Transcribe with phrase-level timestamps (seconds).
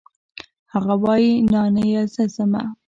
[0.73, 2.63] هغه وايي نانيه زه ځمه.